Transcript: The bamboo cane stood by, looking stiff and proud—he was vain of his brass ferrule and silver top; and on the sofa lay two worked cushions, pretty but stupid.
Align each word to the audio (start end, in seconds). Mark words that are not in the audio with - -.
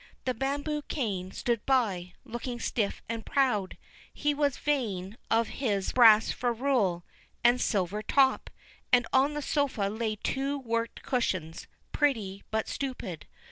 The 0.25 0.33
bamboo 0.33 0.81
cane 0.87 1.29
stood 1.31 1.63
by, 1.67 2.13
looking 2.25 2.59
stiff 2.59 3.03
and 3.07 3.23
proud—he 3.23 4.33
was 4.33 4.57
vain 4.57 5.15
of 5.29 5.49
his 5.61 5.91
brass 5.93 6.31
ferrule 6.31 7.05
and 7.43 7.61
silver 7.61 8.01
top; 8.01 8.49
and 8.91 9.05
on 9.13 9.35
the 9.35 9.43
sofa 9.43 9.89
lay 9.91 10.15
two 10.15 10.57
worked 10.57 11.03
cushions, 11.03 11.67
pretty 11.91 12.41
but 12.49 12.67
stupid. 12.67 13.27